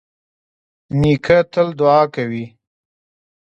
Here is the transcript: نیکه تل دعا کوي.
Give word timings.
نیکه 0.99 1.37
تل 1.51 1.67
دعا 1.79 2.01
کوي. 2.13 2.45